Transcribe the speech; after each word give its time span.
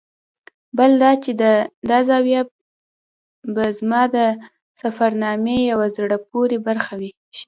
بل 0.77 0.91
دا 1.03 1.11
چې 1.23 1.31
دا 1.89 1.99
زاویه 2.09 2.41
به 3.53 3.63
زما 3.79 4.01
د 4.15 4.17
سفرنامې 4.81 5.57
یوه 5.71 5.87
زړه 5.97 6.17
پورې 6.29 6.57
برخه 6.67 6.93
شي. 7.01 7.11